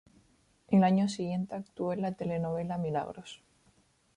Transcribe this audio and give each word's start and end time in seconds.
El 0.69 0.83
año 0.83 1.07
siguiente 1.07 1.53
actuó 1.53 1.93
en 1.93 2.01
la 2.01 2.13
telenovela 2.13 2.79
"Milagros". 2.79 3.43